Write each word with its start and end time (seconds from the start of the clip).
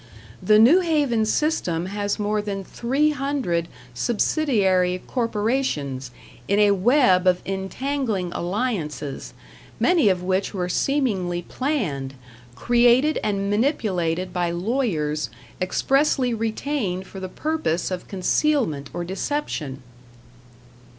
The 0.41 0.57
New 0.57 0.79
Haven 0.79 1.27
system 1.27 1.85
has 1.85 2.17
more 2.17 2.41
than 2.41 2.63
three 2.63 3.11
hundred 3.11 3.67
subsidiary 3.93 4.99
corporations 5.05 6.09
in 6.47 6.57
a 6.57 6.71
web 6.71 7.27
of 7.27 7.39
entangling 7.45 8.31
alliances, 8.33 9.35
many 9.79 10.09
of 10.09 10.23
which 10.23 10.55
were 10.55 10.69
seemingly 10.69 11.43
planned, 11.43 12.15
created 12.55 13.19
and 13.23 13.47
manipulated 13.51 14.33
by 14.33 14.49
lawyers 14.49 15.29
expressly 15.61 16.33
retained 16.33 17.05
for 17.05 17.19
the 17.19 17.29
purpose 17.29 17.91
of 17.91 18.07
concealment 18.07 18.89
or 18.95 19.03
deception. 19.03 19.83